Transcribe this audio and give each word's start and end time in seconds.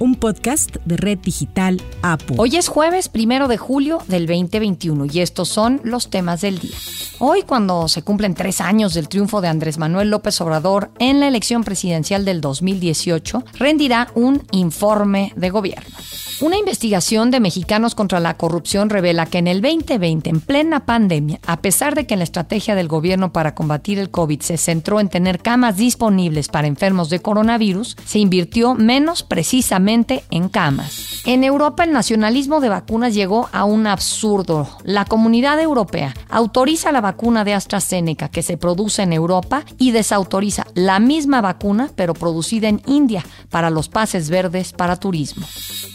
un 0.00 0.14
podcast 0.14 0.76
de 0.86 0.96
Red 0.96 1.18
Digital 1.18 1.80
APU. 2.00 2.34
Hoy 2.38 2.56
es 2.56 2.68
jueves 2.68 3.10
primero 3.10 3.48
de 3.48 3.58
julio 3.58 4.02
del 4.08 4.26
2021 4.26 5.04
y 5.12 5.20
estos 5.20 5.48
son 5.50 5.80
los 5.84 6.08
temas 6.08 6.40
del 6.40 6.58
día. 6.58 6.76
Hoy, 7.18 7.42
cuando 7.42 7.86
se 7.86 8.02
cumplen 8.02 8.34
tres 8.34 8.62
años 8.62 8.94
del 8.94 9.08
triunfo 9.08 9.42
de 9.42 9.48
Andrés 9.48 9.76
Manuel 9.76 10.08
López 10.08 10.40
Obrador 10.40 10.90
en 10.98 11.20
la 11.20 11.28
elección 11.28 11.64
presidencial 11.64 12.24
del 12.24 12.40
2018, 12.40 13.44
rendirá 13.58 14.08
un 14.14 14.42
informe 14.52 15.34
de 15.36 15.50
gobierno. 15.50 15.94
Una 16.40 16.56
investigación 16.56 17.30
de 17.30 17.38
Mexicanos 17.38 17.94
contra 17.94 18.18
la 18.18 18.38
Corrupción 18.38 18.88
revela 18.88 19.26
que 19.26 19.36
en 19.36 19.46
el 19.46 19.60
2020, 19.60 20.30
en 20.30 20.40
plena 20.40 20.86
pandemia, 20.86 21.38
a 21.46 21.60
pesar 21.60 21.94
de 21.94 22.06
que 22.06 22.16
la 22.16 22.24
estrategia 22.24 22.74
del 22.74 22.88
gobierno 22.88 23.34
para 23.34 23.54
combatir 23.54 23.98
el 23.98 24.10
COVID 24.10 24.40
se 24.40 24.56
centró 24.56 25.00
en 25.00 25.10
tener 25.10 25.40
camas 25.40 25.76
disponibles 25.76 26.48
para 26.48 26.66
enfermos 26.66 27.10
de 27.10 27.20
coronavirus, 27.20 27.98
se 28.06 28.20
invirtió 28.20 28.74
menos 28.74 29.22
precisamente 29.22 29.89
en 29.90 30.48
camas. 30.48 31.22
En 31.26 31.42
Europa 31.42 31.82
el 31.84 31.92
nacionalismo 31.92 32.60
de 32.60 32.68
vacunas 32.68 33.12
llegó 33.12 33.48
a 33.52 33.64
un 33.64 33.86
absurdo. 33.86 34.68
La 34.84 35.04
comunidad 35.04 35.60
europea 35.60 36.14
autoriza 36.28 36.92
la 36.92 37.00
vacuna 37.00 37.44
de 37.44 37.54
AstraZeneca 37.54 38.28
que 38.28 38.42
se 38.42 38.56
produce 38.56 39.02
en 39.02 39.12
Europa 39.12 39.64
y 39.78 39.90
desautoriza 39.90 40.66
la 40.74 41.00
misma 41.00 41.40
vacuna 41.40 41.90
pero 41.96 42.14
producida 42.14 42.68
en 42.68 42.82
India 42.86 43.24
para 43.50 43.70
los 43.70 43.88
pases 43.88 44.30
verdes 44.30 44.72
para 44.72 44.96
turismo. 44.96 45.46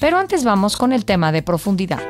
Pero 0.02 0.18
antes 0.18 0.43
vamos 0.43 0.76
con 0.76 0.91
el 0.91 1.05
tema 1.05 1.32
de 1.32 1.41
profundidad. 1.41 2.02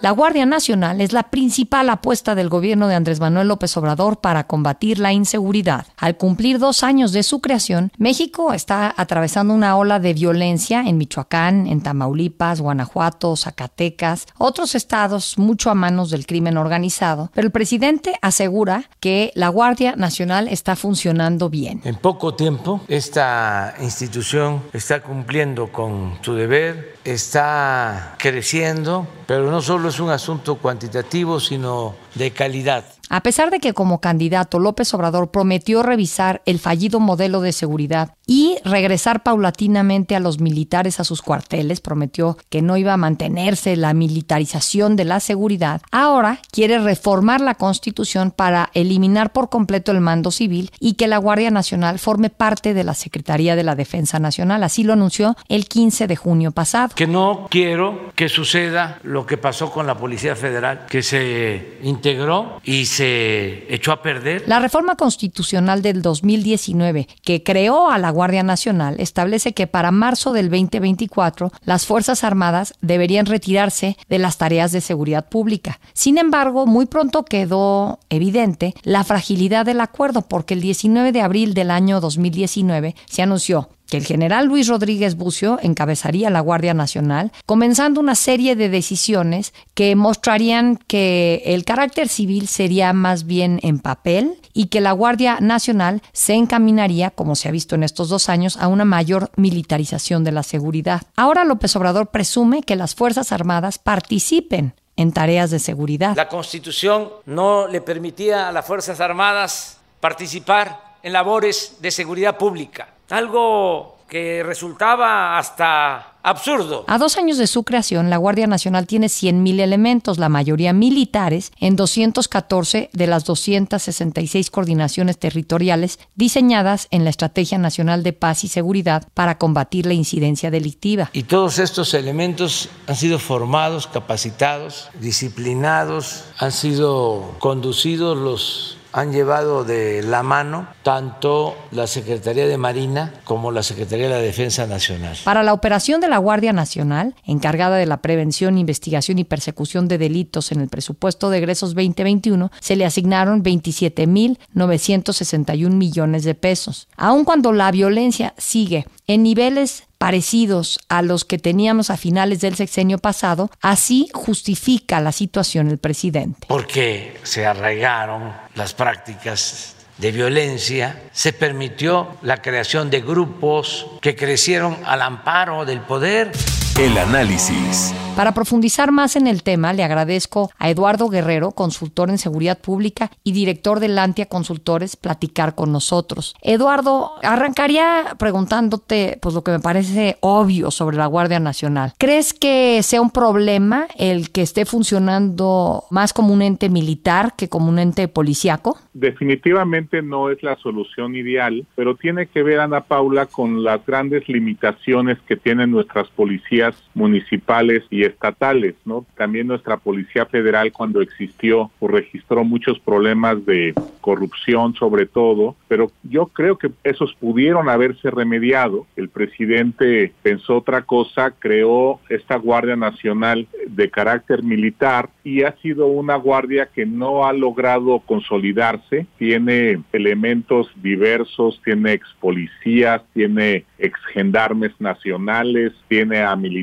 La 0.00 0.12
Guardia 0.12 0.46
Nacional 0.46 1.00
es 1.00 1.12
la 1.12 1.24
principal 1.24 1.90
apuesta 1.90 2.36
del 2.36 2.48
gobierno 2.48 2.86
de 2.86 2.94
Andrés 2.94 3.18
Manuel 3.18 3.48
López 3.48 3.76
Obrador 3.76 4.20
para 4.20 4.46
combatir 4.46 5.00
la 5.00 5.12
inseguridad. 5.12 5.86
Al 5.96 6.16
cumplir 6.16 6.60
dos 6.60 6.84
años 6.84 7.10
de 7.10 7.24
su 7.24 7.40
creación, 7.40 7.90
México 7.98 8.52
está 8.52 8.94
atravesando 8.96 9.52
una 9.52 9.76
ola 9.76 9.98
de 9.98 10.14
violencia 10.14 10.82
en 10.86 10.98
Michoacán, 10.98 11.66
en 11.66 11.80
Tamaulipas, 11.80 12.60
Guanajuato, 12.60 13.34
Zacatecas, 13.34 14.26
otros 14.38 14.76
estados 14.76 15.36
mucho 15.36 15.68
a 15.68 15.74
manos 15.74 16.10
del 16.10 16.26
crimen 16.26 16.58
organizado. 16.58 17.32
Pero 17.34 17.46
el 17.46 17.52
presidente 17.52 18.14
asegura 18.22 18.88
que 19.00 19.32
la 19.34 19.48
Guardia 19.48 19.96
Nacional 19.96 20.46
está 20.46 20.76
funcionando 20.76 21.50
bien. 21.50 21.80
En 21.82 21.96
poco 21.96 22.34
tiempo, 22.34 22.82
esta 22.86 23.74
institución 23.80 24.62
está 24.72 25.02
cumpliendo 25.02 25.72
con 25.72 26.18
su 26.22 26.34
deber, 26.34 26.98
está 27.04 28.14
creciendo, 28.18 29.08
pero 29.26 29.50
no 29.50 29.60
solo 29.60 29.87
es 29.88 30.00
un 30.00 30.10
asunto 30.10 30.56
cuantitativo, 30.56 31.40
sino 31.40 31.94
de 32.14 32.30
calidad. 32.30 32.84
A 33.08 33.22
pesar 33.22 33.50
de 33.50 33.58
que 33.58 33.72
como 33.72 34.00
candidato 34.00 34.58
López 34.58 34.92
Obrador 34.92 35.30
prometió 35.30 35.82
revisar 35.82 36.42
el 36.44 36.58
fallido 36.58 37.00
modelo 37.00 37.40
de 37.40 37.52
seguridad 37.52 38.14
y 38.26 38.58
regresar 38.64 39.22
paulatinamente 39.22 40.14
a 40.14 40.20
los 40.20 40.40
militares 40.40 41.00
a 41.00 41.04
sus 41.04 41.22
cuarteles, 41.22 41.80
prometió 41.80 42.36
que 42.50 42.60
no 42.60 42.76
iba 42.76 42.92
a 42.92 42.98
mantenerse 42.98 43.76
la 43.76 43.94
militarización 43.94 44.96
de 44.96 45.06
la 45.06 45.20
seguridad, 45.20 45.80
ahora 45.90 46.40
quiere 46.52 46.78
reformar 46.78 47.40
la 47.40 47.54
constitución 47.54 48.30
para 48.30 48.70
eliminar 48.74 49.32
por 49.32 49.48
completo 49.48 49.92
el 49.92 50.00
mando 50.00 50.30
civil 50.30 50.70
y 50.78 50.94
que 50.94 51.08
la 51.08 51.16
Guardia 51.16 51.50
Nacional 51.50 51.98
forme 51.98 52.28
parte 52.28 52.74
de 52.74 52.84
la 52.84 52.94
Secretaría 52.94 53.56
de 53.56 53.62
la 53.62 53.74
Defensa 53.74 54.18
Nacional. 54.18 54.62
Así 54.62 54.84
lo 54.84 54.92
anunció 54.92 55.36
el 55.48 55.66
15 55.66 56.06
de 56.06 56.16
junio 56.16 56.50
pasado. 56.50 56.94
Que 56.94 57.06
no 57.06 57.46
quiero 57.50 58.12
que 58.14 58.28
suceda 58.28 58.98
lo 59.02 59.24
que 59.24 59.38
pasó 59.38 59.70
con 59.70 59.86
la 59.86 59.96
Policía 59.96 60.36
Federal, 60.36 60.86
que 60.88 61.02
se 61.02 61.78
integró 61.82 62.60
y 62.62 62.86
se 62.86 62.97
echó 63.00 63.92
a 63.92 64.02
perder. 64.02 64.44
La 64.46 64.60
reforma 64.60 64.96
constitucional 64.96 65.82
del 65.82 66.02
2019 66.02 67.08
que 67.22 67.42
creó 67.42 67.90
a 67.90 67.98
la 67.98 68.10
Guardia 68.10 68.42
Nacional 68.42 68.96
establece 68.98 69.52
que 69.52 69.66
para 69.66 69.90
marzo 69.90 70.32
del 70.32 70.50
2024 70.50 71.52
las 71.64 71.86
Fuerzas 71.86 72.24
Armadas 72.24 72.74
deberían 72.80 73.26
retirarse 73.26 73.96
de 74.08 74.18
las 74.18 74.38
tareas 74.38 74.72
de 74.72 74.80
seguridad 74.80 75.28
pública. 75.28 75.80
Sin 75.92 76.18
embargo, 76.18 76.66
muy 76.66 76.86
pronto 76.86 77.24
quedó 77.24 78.00
evidente 78.08 78.74
la 78.82 79.04
fragilidad 79.04 79.66
del 79.66 79.80
acuerdo 79.80 80.22
porque 80.22 80.54
el 80.54 80.60
19 80.60 81.12
de 81.12 81.20
abril 81.20 81.54
del 81.54 81.70
año 81.70 82.00
2019 82.00 82.94
se 83.06 83.22
anunció 83.22 83.70
que 83.88 83.96
el 83.96 84.04
general 84.04 84.46
Luis 84.46 84.68
Rodríguez 84.68 85.16
Bucio 85.16 85.58
encabezaría 85.62 86.30
la 86.30 86.40
Guardia 86.40 86.74
Nacional, 86.74 87.32
comenzando 87.46 88.00
una 88.00 88.14
serie 88.14 88.54
de 88.54 88.68
decisiones 88.68 89.54
que 89.74 89.96
mostrarían 89.96 90.76
que 90.76 91.42
el 91.46 91.64
carácter 91.64 92.08
civil 92.08 92.48
sería 92.48 92.92
más 92.92 93.24
bien 93.24 93.58
en 93.62 93.78
papel 93.78 94.38
y 94.52 94.66
que 94.66 94.80
la 94.80 94.92
Guardia 94.92 95.38
Nacional 95.40 96.02
se 96.12 96.34
encaminaría, 96.34 97.10
como 97.10 97.34
se 97.34 97.48
ha 97.48 97.52
visto 97.52 97.74
en 97.74 97.82
estos 97.82 98.10
dos 98.10 98.28
años, 98.28 98.56
a 98.58 98.68
una 98.68 98.84
mayor 98.84 99.30
militarización 99.36 100.22
de 100.22 100.32
la 100.32 100.42
seguridad. 100.42 101.02
Ahora 101.16 101.44
López 101.44 101.74
Obrador 101.76 102.08
presume 102.08 102.62
que 102.62 102.76
las 102.76 102.94
Fuerzas 102.94 103.32
Armadas 103.32 103.78
participen 103.78 104.74
en 104.96 105.12
tareas 105.12 105.50
de 105.50 105.60
seguridad. 105.60 106.16
La 106.16 106.28
Constitución 106.28 107.08
no 107.24 107.68
le 107.68 107.80
permitía 107.80 108.48
a 108.48 108.52
las 108.52 108.66
Fuerzas 108.66 109.00
Armadas 109.00 109.78
participar 110.00 110.96
en 111.02 111.12
labores 111.12 111.76
de 111.80 111.90
seguridad 111.90 112.36
pública 112.36 112.88
algo 113.10 113.98
que 114.08 114.42
resultaba 114.42 115.38
hasta 115.38 116.14
absurdo. 116.22 116.84
A 116.88 116.98
dos 116.98 117.16
años 117.18 117.38
de 117.38 117.46
su 117.46 117.62
creación, 117.62 118.10
la 118.10 118.16
Guardia 118.16 118.46
Nacional 118.46 118.86
tiene 118.86 119.06
100.000 119.06 119.60
elementos, 119.60 120.18
la 120.18 120.28
mayoría 120.28 120.72
militares, 120.72 121.52
en 121.60 121.76
214 121.76 122.90
de 122.92 123.06
las 123.06 123.24
266 123.24 124.50
coordinaciones 124.50 125.18
territoriales 125.18 125.98
diseñadas 126.14 126.88
en 126.90 127.04
la 127.04 127.10
Estrategia 127.10 127.58
Nacional 127.58 128.02
de 128.02 128.14
Paz 128.14 128.44
y 128.44 128.48
Seguridad 128.48 129.08
para 129.14 129.38
combatir 129.38 129.86
la 129.86 129.94
incidencia 129.94 130.50
delictiva. 130.50 131.10
Y 131.12 131.24
todos 131.24 131.58
estos 131.58 131.94
elementos 131.94 132.70
han 132.86 132.96
sido 132.96 133.18
formados, 133.18 133.86
capacitados, 133.86 134.90
disciplinados, 135.00 136.24
han 136.38 136.52
sido 136.52 137.34
conducidos 137.38 138.16
los 138.16 138.77
han 138.98 139.12
llevado 139.12 139.64
de 139.64 140.02
la 140.02 140.22
mano 140.22 140.68
tanto 140.82 141.56
la 141.70 141.86
Secretaría 141.86 142.46
de 142.46 142.58
Marina 142.58 143.14
como 143.24 143.50
la 143.52 143.62
Secretaría 143.62 144.08
de 144.08 144.14
la 144.14 144.20
Defensa 144.20 144.66
Nacional. 144.66 145.16
Para 145.24 145.42
la 145.42 145.52
operación 145.52 146.00
de 146.00 146.08
la 146.08 146.16
Guardia 146.18 146.52
Nacional, 146.52 147.14
encargada 147.24 147.76
de 147.76 147.86
la 147.86 148.02
prevención, 148.02 148.58
investigación 148.58 149.18
y 149.18 149.24
persecución 149.24 149.88
de 149.88 149.96
delitos 149.98 150.52
en 150.52 150.60
el 150.60 150.68
presupuesto 150.68 151.30
de 151.30 151.38
egresos 151.38 151.74
2021, 151.74 152.52
se 152.60 152.76
le 152.76 152.84
asignaron 152.84 153.42
27.961 153.42 155.70
millones 155.70 156.24
de 156.24 156.34
pesos. 156.34 156.88
Aun 156.96 157.24
cuando 157.24 157.52
la 157.52 157.70
violencia 157.70 158.34
sigue 158.36 158.86
en 159.06 159.22
niveles 159.22 159.87
parecidos 159.98 160.78
a 160.88 161.02
los 161.02 161.24
que 161.24 161.38
teníamos 161.38 161.90
a 161.90 161.96
finales 161.96 162.40
del 162.40 162.54
sexenio 162.54 162.98
pasado, 162.98 163.50
así 163.60 164.08
justifica 164.14 165.00
la 165.00 165.12
situación 165.12 165.68
el 165.68 165.78
presidente. 165.78 166.46
Porque 166.48 167.18
se 167.24 167.44
arraigaron 167.44 168.32
las 168.54 168.74
prácticas 168.74 169.74
de 169.98 170.12
violencia, 170.12 171.02
se 171.12 171.32
permitió 171.32 172.16
la 172.22 172.40
creación 172.40 172.88
de 172.88 173.00
grupos 173.00 173.86
que 174.00 174.14
crecieron 174.14 174.78
al 174.84 175.02
amparo 175.02 175.64
del 175.64 175.80
poder. 175.80 176.30
El 176.78 176.96
análisis. 176.96 177.92
Para 178.18 178.32
profundizar 178.32 178.90
más 178.90 179.14
en 179.14 179.28
el 179.28 179.44
tema, 179.44 179.72
le 179.72 179.84
agradezco 179.84 180.50
a 180.58 180.70
Eduardo 180.70 181.08
Guerrero, 181.08 181.52
consultor 181.52 182.10
en 182.10 182.18
seguridad 182.18 182.60
pública 182.60 183.12
y 183.22 183.30
director 183.30 183.78
de 183.78 183.86
Lantia 183.86 184.26
Consultores, 184.26 184.96
platicar 184.96 185.54
con 185.54 185.70
nosotros. 185.70 186.34
Eduardo, 186.42 187.12
arrancaría 187.22 188.16
preguntándote 188.18 189.18
pues 189.22 189.36
lo 189.36 189.44
que 189.44 189.52
me 189.52 189.60
parece 189.60 190.16
obvio 190.18 190.72
sobre 190.72 190.96
la 190.96 191.06
Guardia 191.06 191.38
Nacional. 191.38 191.92
¿Crees 191.96 192.34
que 192.34 192.82
sea 192.82 193.00
un 193.00 193.10
problema 193.10 193.86
el 193.96 194.30
que 194.30 194.42
esté 194.42 194.64
funcionando 194.64 195.84
más 195.90 196.12
como 196.12 196.34
un 196.34 196.42
ente 196.42 196.68
militar 196.70 197.34
que 197.36 197.48
como 197.48 197.68
un 197.68 197.78
ente 197.78 198.08
policíaco? 198.08 198.78
Definitivamente 198.94 200.02
no 200.02 200.30
es 200.30 200.42
la 200.42 200.56
solución 200.56 201.14
ideal, 201.14 201.64
pero 201.76 201.94
tiene 201.94 202.26
que 202.26 202.42
ver, 202.42 202.58
Ana 202.58 202.80
Paula, 202.80 203.26
con 203.26 203.62
las 203.62 203.86
grandes 203.86 204.28
limitaciones 204.28 205.18
que 205.28 205.36
tienen 205.36 205.70
nuestras 205.70 206.08
policías 206.08 206.67
municipales 206.94 207.84
y 207.90 208.04
estatales, 208.04 208.74
¿no? 208.84 209.06
También 209.16 209.46
nuestra 209.46 209.76
Policía 209.76 210.26
Federal 210.26 210.72
cuando 210.72 211.00
existió 211.00 211.70
pues, 211.78 211.92
registró 211.92 212.44
muchos 212.44 212.78
problemas 212.78 213.44
de 213.44 213.74
corrupción 214.00 214.74
sobre 214.74 215.06
todo, 215.06 215.56
pero 215.68 215.90
yo 216.02 216.26
creo 216.26 216.56
que 216.56 216.70
esos 216.84 217.14
pudieron 217.14 217.68
haberse 217.68 218.10
remediado. 218.10 218.86
El 218.96 219.08
presidente 219.08 220.12
pensó 220.22 220.56
otra 220.56 220.82
cosa, 220.82 221.32
creó 221.38 222.00
esta 222.08 222.36
Guardia 222.36 222.76
Nacional 222.76 223.46
de 223.66 223.90
carácter 223.90 224.42
militar 224.42 225.10
y 225.24 225.42
ha 225.42 225.54
sido 225.56 225.86
una 225.86 226.16
guardia 226.16 226.66
que 226.74 226.86
no 226.86 227.26
ha 227.26 227.32
logrado 227.32 228.00
consolidarse, 228.00 229.06
tiene 229.18 229.82
elementos 229.92 230.70
diversos, 230.76 231.60
tiene 231.64 231.92
ex 231.92 232.08
policías, 232.20 233.02
tiene 233.12 233.64
ex 233.78 233.98
gendarmes 234.12 234.72
nacionales, 234.78 235.72
tiene 235.88 236.20
a 236.20 236.34
militares 236.34 236.57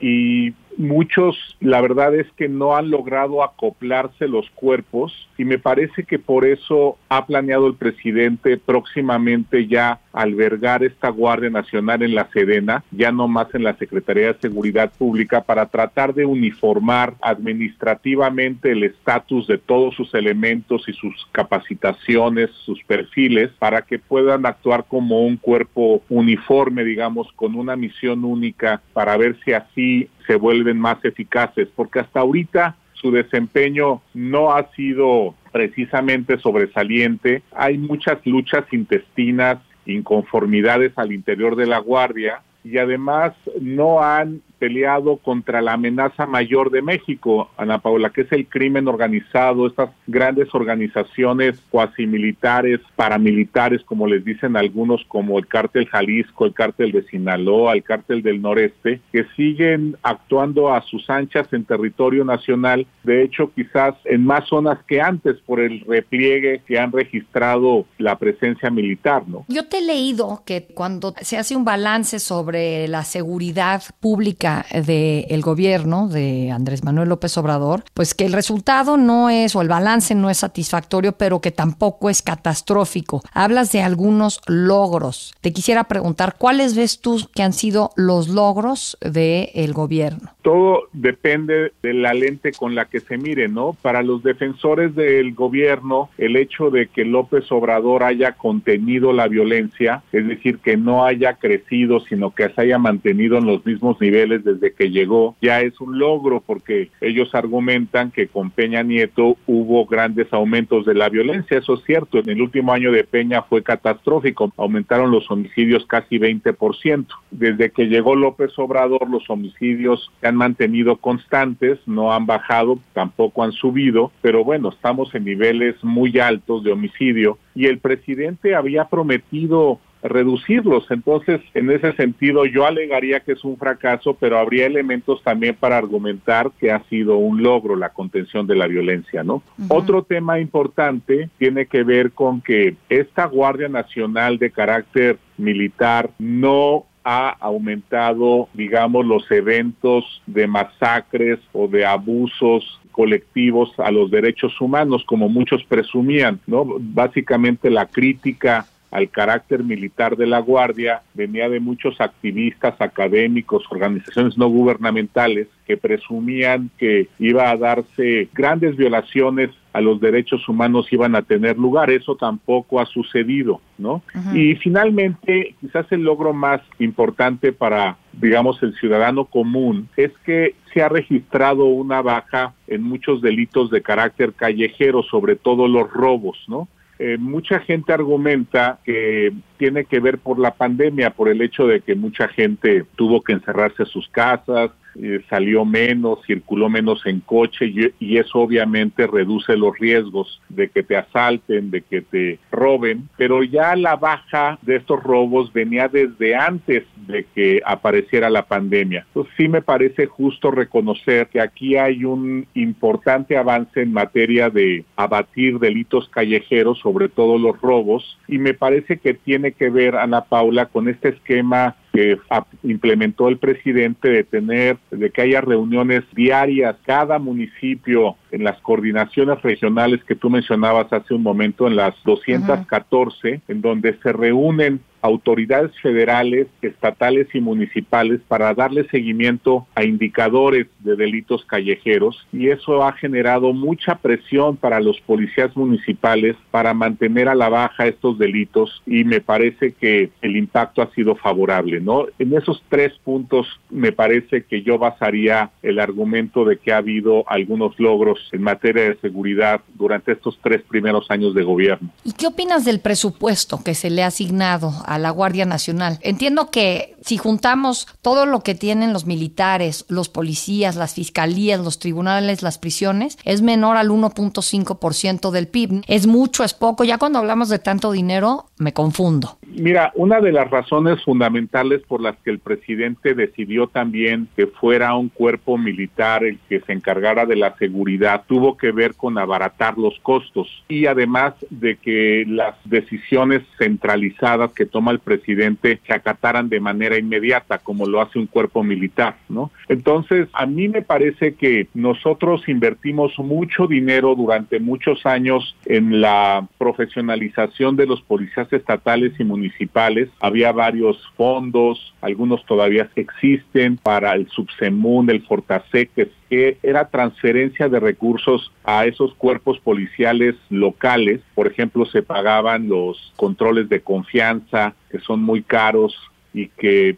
y 0.00 0.54
muchos, 0.78 1.36
la 1.60 1.80
verdad 1.80 2.14
es 2.14 2.26
que 2.36 2.48
no 2.48 2.76
han 2.76 2.90
logrado 2.90 3.42
acoplarse 3.42 4.28
los 4.28 4.48
cuerpos 4.50 5.28
y 5.36 5.44
me 5.44 5.58
parece 5.58 6.04
que 6.04 6.18
por 6.18 6.44
eso 6.46 6.96
ha 7.08 7.26
planeado 7.26 7.66
el 7.66 7.74
presidente 7.74 8.56
próximamente 8.56 9.66
ya 9.66 10.00
albergar 10.12 10.82
esta 10.82 11.10
Guardia 11.10 11.50
Nacional 11.50 12.02
en 12.02 12.14
la 12.14 12.28
Sedena, 12.32 12.82
ya 12.90 13.12
no 13.12 13.28
más 13.28 13.54
en 13.54 13.64
la 13.64 13.76
Secretaría 13.76 14.32
de 14.32 14.40
Seguridad 14.40 14.92
Pública, 14.96 15.42
para 15.42 15.66
tratar 15.66 16.14
de 16.14 16.24
uniformar 16.24 17.14
administrativamente 17.20 18.72
el 18.72 18.84
estatus 18.84 19.46
de 19.46 19.58
todos 19.58 19.94
sus 19.94 20.12
elementos 20.14 20.88
y 20.88 20.92
sus 20.92 21.14
capacitaciones, 21.32 22.50
sus 22.64 22.82
perfiles, 22.84 23.50
para 23.58 23.82
que 23.82 23.98
puedan 23.98 24.46
actuar 24.46 24.86
como 24.88 25.24
un 25.24 25.36
cuerpo 25.36 26.02
uniforme, 26.08 26.84
digamos, 26.84 27.32
con 27.34 27.54
una 27.54 27.76
misión 27.76 28.24
única, 28.24 28.80
para 28.92 29.16
ver 29.16 29.36
si 29.44 29.52
así 29.52 30.08
se 30.26 30.36
más 30.74 31.04
eficaces, 31.04 31.68
porque 31.74 32.00
hasta 32.00 32.20
ahorita 32.20 32.76
su 32.92 33.10
desempeño 33.10 34.02
no 34.14 34.52
ha 34.52 34.70
sido 34.72 35.34
precisamente 35.52 36.38
sobresaliente. 36.38 37.42
Hay 37.54 37.78
muchas 37.78 38.24
luchas 38.26 38.64
intestinas, 38.72 39.58
inconformidades 39.86 40.92
al 40.96 41.12
interior 41.12 41.56
de 41.56 41.66
la 41.66 41.78
Guardia 41.78 42.42
y 42.64 42.78
además 42.78 43.32
no 43.60 44.02
han 44.02 44.42
peleado 44.58 45.16
contra 45.16 45.62
la 45.62 45.74
amenaza 45.74 46.26
mayor 46.26 46.70
de 46.70 46.82
México, 46.82 47.50
Ana 47.56 47.78
Paula, 47.78 48.10
que 48.10 48.22
es 48.22 48.32
el 48.32 48.46
crimen 48.46 48.88
organizado, 48.88 49.66
estas 49.66 49.90
grandes 50.06 50.54
organizaciones 50.54 51.60
cuasi 51.70 52.06
militares, 52.06 52.80
paramilitares, 52.96 53.82
como 53.84 54.06
les 54.06 54.24
dicen 54.24 54.56
algunos, 54.56 55.04
como 55.08 55.38
el 55.38 55.46
cártel 55.46 55.86
Jalisco, 55.88 56.46
el 56.46 56.54
cártel 56.54 56.92
de 56.92 57.02
Sinaloa, 57.04 57.74
el 57.74 57.82
cártel 57.82 58.22
del 58.22 58.42
Noreste, 58.42 59.00
que 59.12 59.24
siguen 59.36 59.96
actuando 60.02 60.72
a 60.72 60.82
sus 60.82 61.08
anchas 61.10 61.52
en 61.52 61.64
territorio 61.64 62.24
nacional, 62.24 62.86
de 63.04 63.22
hecho 63.22 63.52
quizás 63.54 63.94
en 64.04 64.24
más 64.24 64.48
zonas 64.48 64.78
que 64.86 65.00
antes 65.00 65.36
por 65.46 65.60
el 65.60 65.80
repliegue 65.80 66.62
que 66.66 66.78
han 66.78 66.92
registrado 66.92 67.86
la 67.98 68.18
presencia 68.18 68.70
militar, 68.70 69.22
¿no? 69.26 69.44
Yo 69.48 69.66
te 69.68 69.78
he 69.78 69.82
leído 69.82 70.42
que 70.44 70.66
cuando 70.74 71.14
se 71.20 71.36
hace 71.36 71.56
un 71.56 71.64
balance 71.64 72.18
sobre 72.18 72.88
la 72.88 73.04
seguridad 73.04 73.82
pública 74.00 74.47
del 74.72 75.40
gobierno 75.42 76.08
de 76.08 76.50
Andrés 76.50 76.84
Manuel 76.84 77.08
López 77.08 77.36
Obrador, 77.38 77.84
pues 77.94 78.14
que 78.14 78.26
el 78.26 78.32
resultado 78.32 78.96
no 78.96 79.30
es 79.30 79.54
o 79.56 79.62
el 79.62 79.68
balance 79.68 80.14
no 80.14 80.30
es 80.30 80.38
satisfactorio, 80.38 81.12
pero 81.12 81.40
que 81.40 81.50
tampoco 81.50 82.10
es 82.10 82.22
catastrófico. 82.22 83.22
Hablas 83.32 83.72
de 83.72 83.82
algunos 83.82 84.40
logros. 84.46 85.34
Te 85.40 85.52
quisiera 85.52 85.84
preguntar, 85.84 86.36
¿cuáles 86.38 86.76
ves 86.76 87.00
tú 87.00 87.20
que 87.34 87.42
han 87.42 87.52
sido 87.52 87.90
los 87.96 88.28
logros 88.28 88.98
del 89.00 89.72
gobierno? 89.72 90.30
Todo 90.42 90.88
depende 90.92 91.72
de 91.82 91.94
la 91.94 92.14
lente 92.14 92.52
con 92.52 92.74
la 92.74 92.86
que 92.86 93.00
se 93.00 93.18
mire, 93.18 93.48
¿no? 93.48 93.76
Para 93.82 94.02
los 94.02 94.22
defensores 94.22 94.94
del 94.94 95.34
gobierno, 95.34 96.10
el 96.18 96.36
hecho 96.36 96.70
de 96.70 96.88
que 96.88 97.04
López 97.04 97.50
Obrador 97.52 98.02
haya 98.02 98.32
contenido 98.32 99.12
la 99.12 99.28
violencia, 99.28 100.02
es 100.12 100.26
decir, 100.26 100.58
que 100.58 100.76
no 100.76 101.04
haya 101.04 101.34
crecido, 101.34 102.00
sino 102.00 102.34
que 102.34 102.48
se 102.48 102.60
haya 102.60 102.78
mantenido 102.78 103.38
en 103.38 103.46
los 103.46 103.64
mismos 103.64 104.00
niveles 104.00 104.37
desde 104.44 104.72
que 104.72 104.90
llegó, 104.90 105.36
ya 105.40 105.60
es 105.60 105.80
un 105.80 105.98
logro 105.98 106.42
porque 106.44 106.90
ellos 107.00 107.34
argumentan 107.34 108.10
que 108.10 108.28
con 108.28 108.50
Peña 108.50 108.82
Nieto 108.82 109.36
hubo 109.46 109.86
grandes 109.86 110.32
aumentos 110.32 110.86
de 110.86 110.94
la 110.94 111.08
violencia. 111.08 111.58
Eso 111.58 111.74
es 111.74 111.84
cierto, 111.84 112.18
en 112.18 112.28
el 112.28 112.40
último 112.40 112.72
año 112.72 112.92
de 112.92 113.04
Peña 113.04 113.42
fue 113.42 113.62
catastrófico, 113.62 114.52
aumentaron 114.56 115.10
los 115.10 115.30
homicidios 115.30 115.86
casi 115.86 116.18
20%. 116.18 117.06
Desde 117.30 117.70
que 117.70 117.86
llegó 117.86 118.14
López 118.14 118.58
Obrador, 118.58 119.08
los 119.08 119.28
homicidios 119.30 120.10
se 120.20 120.28
han 120.28 120.36
mantenido 120.36 120.96
constantes, 120.96 121.78
no 121.86 122.12
han 122.12 122.26
bajado, 122.26 122.78
tampoco 122.92 123.42
han 123.42 123.52
subido, 123.52 124.12
pero 124.22 124.44
bueno, 124.44 124.70
estamos 124.70 125.14
en 125.14 125.24
niveles 125.24 125.76
muy 125.82 126.18
altos 126.18 126.64
de 126.64 126.72
homicidio 126.72 127.38
y 127.54 127.66
el 127.66 127.78
presidente 127.78 128.54
había 128.54 128.84
prometido 128.84 129.80
reducirlos. 130.02 130.86
Entonces, 130.90 131.40
en 131.54 131.70
ese 131.70 131.92
sentido, 131.94 132.46
yo 132.46 132.66
alegaría 132.66 133.20
que 133.20 133.32
es 133.32 133.44
un 133.44 133.56
fracaso, 133.56 134.14
pero 134.18 134.38
habría 134.38 134.66
elementos 134.66 135.22
también 135.22 135.54
para 135.54 135.76
argumentar 135.76 136.50
que 136.58 136.70
ha 136.70 136.82
sido 136.84 137.16
un 137.16 137.42
logro 137.42 137.76
la 137.76 137.90
contención 137.90 138.46
de 138.46 138.56
la 138.56 138.66
violencia, 138.66 139.24
¿no? 139.24 139.42
Otro 139.68 140.02
tema 140.02 140.38
importante 140.38 141.28
tiene 141.38 141.66
que 141.66 141.82
ver 141.82 142.12
con 142.12 142.40
que 142.40 142.76
esta 142.88 143.26
Guardia 143.26 143.68
Nacional 143.68 144.38
de 144.38 144.50
carácter 144.50 145.18
militar 145.36 146.10
no 146.18 146.84
ha 147.04 147.30
aumentado, 147.40 148.48
digamos, 148.52 149.06
los 149.06 149.30
eventos 149.30 150.22
de 150.26 150.46
masacres 150.46 151.38
o 151.52 151.66
de 151.66 151.86
abusos 151.86 152.80
colectivos 152.90 153.72
a 153.78 153.90
los 153.90 154.10
derechos 154.10 154.60
humanos, 154.60 155.04
como 155.06 155.28
muchos 155.28 155.64
presumían, 155.64 156.40
¿no? 156.46 156.66
Básicamente 156.80 157.70
la 157.70 157.86
crítica 157.86 158.66
al 158.90 159.10
carácter 159.10 159.62
militar 159.62 160.16
de 160.16 160.26
la 160.26 160.38
Guardia 160.40 161.02
venía 161.14 161.48
de 161.48 161.60
muchos 161.60 162.00
activistas, 162.00 162.80
académicos, 162.80 163.64
organizaciones 163.70 164.38
no 164.38 164.48
gubernamentales 164.48 165.48
que 165.66 165.76
presumían 165.76 166.70
que 166.78 167.08
iba 167.18 167.50
a 167.50 167.56
darse 167.56 168.28
grandes 168.32 168.76
violaciones 168.76 169.50
a 169.74 169.80
los 169.82 170.00
derechos 170.00 170.48
humanos 170.48 170.90
iban 170.92 171.14
a 171.14 171.22
tener 171.22 171.58
lugar. 171.58 171.90
Eso 171.90 172.16
tampoco 172.16 172.80
ha 172.80 172.86
sucedido, 172.86 173.60
¿no? 173.76 174.02
Y 174.34 174.54
finalmente, 174.56 175.54
quizás 175.60 175.86
el 175.92 176.02
logro 176.02 176.32
más 176.32 176.62
importante 176.78 177.52
para, 177.52 177.98
digamos, 178.12 178.62
el 178.62 178.74
ciudadano 178.74 179.26
común 179.26 179.88
es 179.96 180.10
que 180.24 180.54
se 180.72 180.82
ha 180.82 180.88
registrado 180.88 181.66
una 181.66 182.00
baja 182.00 182.54
en 182.66 182.82
muchos 182.82 183.20
delitos 183.20 183.70
de 183.70 183.82
carácter 183.82 184.32
callejero, 184.32 185.02
sobre 185.02 185.36
todo 185.36 185.68
los 185.68 185.90
robos, 185.90 186.38
¿no? 186.48 186.68
Eh, 186.98 187.16
mucha 187.18 187.60
gente 187.60 187.92
argumenta 187.92 188.80
que 188.84 189.32
tiene 189.56 189.84
que 189.84 190.00
ver 190.00 190.18
por 190.18 190.38
la 190.38 190.54
pandemia, 190.54 191.10
por 191.10 191.28
el 191.28 191.40
hecho 191.42 191.66
de 191.66 191.80
que 191.80 191.94
mucha 191.94 192.26
gente 192.28 192.84
tuvo 192.96 193.22
que 193.22 193.32
encerrarse 193.32 193.84
a 193.84 193.86
sus 193.86 194.08
casas, 194.08 194.72
eh, 195.00 195.20
salió 195.30 195.64
menos, 195.64 196.18
circuló 196.26 196.68
menos 196.68 197.06
en 197.06 197.20
coche 197.20 197.66
y, 197.66 197.92
y, 198.00 198.18
eso 198.18 198.40
obviamente 198.40 199.06
reduce 199.06 199.56
los 199.56 199.78
riesgos 199.78 200.40
de 200.48 200.68
que 200.68 200.82
te 200.82 200.96
asalten, 200.96 201.70
de 201.70 201.82
que 201.82 202.00
te 202.00 202.38
roben, 202.50 203.08
pero 203.16 203.44
ya 203.44 203.76
la 203.76 203.96
baja 203.96 204.58
de 204.62 204.76
estos 204.76 205.02
robos 205.02 205.52
venía 205.52 205.88
desde 205.88 206.34
antes 206.34 206.84
de 207.06 207.24
que 207.34 207.60
apareciera 207.64 208.28
la 208.28 208.46
pandemia. 208.46 209.04
Entonces 209.08 209.32
sí 209.36 209.48
me 209.48 209.62
parece 209.62 210.06
justo 210.06 210.50
reconocer 210.50 211.28
que 211.28 211.40
aquí 211.40 211.76
hay 211.76 212.04
un 212.04 212.46
importante 212.54 213.36
avance 213.36 213.82
en 213.82 213.92
materia 213.92 214.50
de 214.50 214.84
abatir 214.96 215.58
delitos 215.58 216.08
callejeros, 216.08 216.78
sobre 216.80 217.08
todo 217.08 217.38
los 217.38 217.60
robos, 217.60 218.18
y 218.26 218.38
me 218.38 218.54
parece 218.54 218.98
que 218.98 219.14
tiene 219.14 219.52
que 219.52 219.70
ver, 219.70 219.96
Ana 219.96 220.24
Paula, 220.24 220.66
con 220.66 220.88
este 220.88 221.10
esquema 221.10 221.76
que 221.98 222.16
implementó 222.62 223.28
el 223.28 223.38
presidente 223.38 224.08
de 224.08 224.22
tener, 224.22 224.76
de 224.90 225.10
que 225.10 225.22
haya 225.22 225.40
reuniones 225.40 226.04
diarias, 226.14 226.76
cada 226.84 227.18
municipio 227.18 228.14
en 228.30 228.44
las 228.44 228.60
coordinaciones 228.60 229.40
regionales 229.42 230.02
que 230.04 230.14
tú 230.14 230.30
mencionabas 230.30 230.92
hace 230.92 231.14
un 231.14 231.22
momento, 231.22 231.66
en 231.66 231.76
las 231.76 231.94
214, 232.04 233.40
en 233.48 233.60
donde 233.60 233.98
se 234.02 234.12
reúnen 234.12 234.80
autoridades 235.00 235.72
federales, 235.80 236.48
estatales 236.62 237.28
y 237.34 237.40
municipales 237.40 238.20
para 238.26 238.52
darle 238.54 238.88
seguimiento 238.88 239.66
a 239.74 239.84
indicadores 239.84 240.66
de 240.80 240.96
delitos 240.96 241.44
callejeros 241.44 242.26
y 242.32 242.48
eso 242.48 242.82
ha 242.82 242.92
generado 242.92 243.52
mucha 243.52 243.96
presión 243.96 244.56
para 244.56 244.80
los 244.80 245.00
policías 245.00 245.56
municipales 245.56 246.36
para 246.50 246.74
mantener 246.74 247.28
a 247.28 247.34
la 247.34 247.48
baja 247.48 247.86
estos 247.86 248.18
delitos 248.18 248.82
y 248.86 249.04
me 249.04 249.20
parece 249.20 249.72
que 249.72 250.10
el 250.20 250.36
impacto 250.36 250.82
ha 250.82 250.90
sido 250.92 251.14
favorable, 251.14 251.80
¿no? 251.80 252.06
En 252.18 252.36
esos 252.36 252.62
tres 252.68 252.92
puntos 253.04 253.46
me 253.70 253.92
parece 253.92 254.44
que 254.44 254.62
yo 254.62 254.78
basaría 254.78 255.50
el 255.62 255.78
argumento 255.78 256.44
de 256.44 256.58
que 256.58 256.72
ha 256.72 256.78
habido 256.78 257.24
algunos 257.28 257.78
logros 257.78 258.17
en 258.32 258.42
materia 258.42 258.84
de 258.84 258.96
seguridad 259.00 259.60
durante 259.74 260.12
estos 260.12 260.38
tres 260.42 260.62
primeros 260.68 261.10
años 261.10 261.34
de 261.34 261.42
gobierno. 261.42 261.90
¿Y 262.04 262.12
qué 262.12 262.26
opinas 262.26 262.64
del 262.64 262.80
presupuesto 262.80 263.62
que 263.62 263.74
se 263.74 263.90
le 263.90 264.02
ha 264.02 264.08
asignado 264.08 264.72
a 264.86 264.98
la 264.98 265.10
Guardia 265.10 265.46
Nacional? 265.46 265.98
Entiendo 266.02 266.50
que 266.50 266.96
si 267.08 267.16
juntamos 267.16 267.86
todo 268.02 268.26
lo 268.26 268.40
que 268.40 268.54
tienen 268.54 268.92
los 268.92 269.06
militares, 269.06 269.86
los 269.88 270.10
policías, 270.10 270.76
las 270.76 270.94
fiscalías, 270.94 271.58
los 271.58 271.78
tribunales, 271.78 272.42
las 272.42 272.58
prisiones, 272.58 273.16
es 273.24 273.40
menor 273.40 273.78
al 273.78 273.88
1.5% 273.88 275.30
del 275.30 275.48
PIB. 275.48 275.84
Es 275.88 276.06
mucho, 276.06 276.44
es 276.44 276.52
poco. 276.52 276.84
Ya 276.84 276.98
cuando 276.98 277.18
hablamos 277.18 277.48
de 277.48 277.60
tanto 277.60 277.92
dinero, 277.92 278.44
me 278.58 278.74
confundo. 278.74 279.38
Mira, 279.46 279.90
una 279.94 280.20
de 280.20 280.32
las 280.32 280.50
razones 280.50 281.02
fundamentales 281.02 281.80
por 281.88 282.02
las 282.02 282.14
que 282.18 282.30
el 282.30 282.40
presidente 282.40 283.14
decidió 283.14 283.68
también 283.68 284.28
que 284.36 284.46
fuera 284.46 284.94
un 284.94 285.08
cuerpo 285.08 285.56
militar 285.56 286.24
el 286.24 286.38
que 286.46 286.60
se 286.60 286.74
encargara 286.74 287.24
de 287.24 287.36
la 287.36 287.56
seguridad 287.56 288.24
tuvo 288.26 288.58
que 288.58 288.70
ver 288.70 288.94
con 288.94 289.16
abaratar 289.16 289.78
los 289.78 289.98
costos 290.00 290.46
y 290.68 290.84
además 290.84 291.34
de 291.48 291.76
que 291.76 292.24
las 292.28 292.54
decisiones 292.64 293.42
centralizadas 293.58 294.52
que 294.52 294.66
toma 294.66 294.90
el 294.90 294.98
presidente 294.98 295.80
se 295.86 295.94
acataran 295.94 296.50
de 296.50 296.60
inmediata 296.98 297.58
como 297.58 297.86
lo 297.86 298.00
hace 298.00 298.18
un 298.18 298.26
cuerpo 298.26 298.62
militar, 298.62 299.16
¿no? 299.28 299.50
Entonces, 299.68 300.28
a 300.32 300.46
mí 300.46 300.68
me 300.68 300.82
parece 300.82 301.34
que 301.34 301.68
nosotros 301.74 302.48
invertimos 302.48 303.18
mucho 303.18 303.66
dinero 303.66 304.14
durante 304.14 304.60
muchos 304.60 305.04
años 305.06 305.56
en 305.66 306.00
la 306.00 306.46
profesionalización 306.58 307.76
de 307.76 307.86
los 307.86 308.02
policías 308.02 308.52
estatales 308.52 309.12
y 309.18 309.24
municipales. 309.24 310.08
Había 310.20 310.52
varios 310.52 311.02
fondos, 311.16 311.94
algunos 312.00 312.44
todavía 312.46 312.88
existen 312.96 313.76
para 313.76 314.14
el 314.14 314.28
Subsemun, 314.28 315.10
el 315.10 315.22
Fortasec, 315.22 315.90
que 316.28 316.58
era 316.62 316.88
transferencia 316.88 317.68
de 317.68 317.80
recursos 317.80 318.52
a 318.64 318.86
esos 318.86 319.14
cuerpos 319.14 319.58
policiales 319.60 320.34
locales. 320.50 321.20
Por 321.34 321.46
ejemplo, 321.46 321.86
se 321.86 322.02
pagaban 322.02 322.68
los 322.68 323.12
controles 323.16 323.68
de 323.68 323.80
confianza, 323.80 324.74
que 324.90 324.98
son 325.00 325.22
muy 325.22 325.42
caros 325.42 325.96
y 326.38 326.48
que 326.48 326.96